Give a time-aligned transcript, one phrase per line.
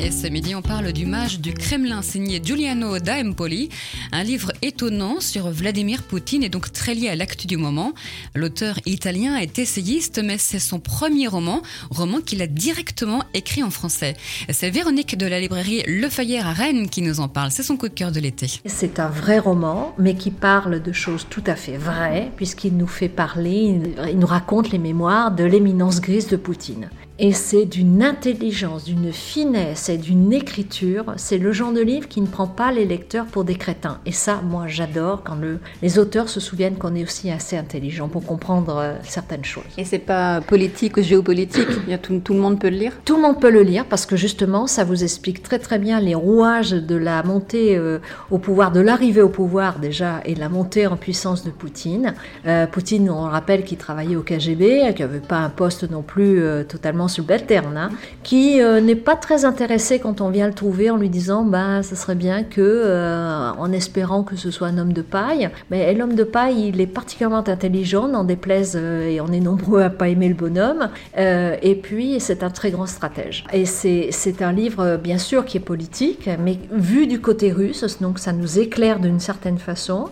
[0.00, 3.68] Et ce midi, on parle du mage du Kremlin signé Giuliano da Empoli,
[4.10, 7.92] un livre étonnant sur Vladimir Poutine et donc très lié à l'actu du moment.
[8.34, 13.70] L'auteur italien est essayiste, mais c'est son premier roman, roman qu'il a directement écrit en
[13.70, 14.14] français.
[14.50, 17.52] C'est Véronique de la librairie Le Fayère à Rennes qui nous en parle.
[17.52, 18.48] C'est son coup de cœur de l'été.
[18.66, 22.88] C'est un vrai roman, mais qui parle de choses tout à fait vraies, puisqu'il nous
[22.88, 23.80] fait parler,
[24.10, 26.90] il nous raconte les mémoires de l'éminence grise de Poutine.
[27.20, 31.14] Et c'est d'une intelligence, d'une finesse et d'une écriture.
[31.16, 34.00] C'est le genre de livre qui ne prend pas les lecteurs pour des crétins.
[34.04, 38.08] Et ça, moi, j'adore quand le, les auteurs se souviennent qu'on est aussi assez intelligent
[38.08, 39.62] pour comprendre euh, certaines choses.
[39.78, 41.68] Et c'est pas politique ou géopolitique
[42.02, 42.92] tout, tout, le monde peut le lire?
[43.04, 46.00] Tout le monde peut le lire parce que justement, ça vous explique très très bien
[46.00, 48.00] les rouages de la montée euh,
[48.32, 52.14] au pouvoir, de l'arrivée au pouvoir déjà et de la montée en puissance de Poutine.
[52.46, 56.42] Euh, Poutine, on rappelle qu'il travaillait au KGB, qu'il n'avait pas un poste non plus
[56.42, 57.90] euh, totalement subalterne, hein,
[58.22, 61.82] qui euh, n'est pas très intéressé quand on vient le trouver en lui disant bah
[61.82, 65.50] ce serait bien que, euh, en espérant que ce soit un homme de paille.
[65.70, 69.82] Mais l'homme de paille, il est particulièrement intelligent, n'en déplaise euh, et on est nombreux
[69.82, 70.88] à pas aimer le bonhomme.
[71.16, 73.44] et puis c'est un très grand stratège.
[73.52, 78.18] Et c'est un livre bien sûr qui est politique, mais vu du côté russe, donc
[78.18, 80.10] ça nous éclaire d'une certaine façon.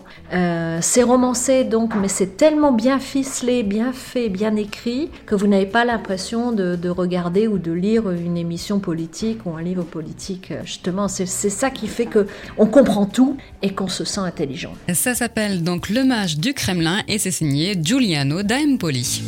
[0.81, 5.65] c'est romancé donc, mais c'est tellement bien ficelé, bien fait, bien écrit que vous n'avez
[5.65, 10.53] pas l'impression de de regarder ou de lire une émission politique ou un livre politique.
[10.65, 14.73] Justement, c'est ça qui fait que on comprend tout et qu'on se sent intelligent.
[14.93, 19.23] Ça s'appelle donc Le Mage du Kremlin et c'est signé Giuliano da Empoli.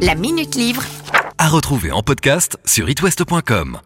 [0.00, 0.84] La Minute Livre.
[1.38, 3.76] À retrouver en podcast sur itwest.com.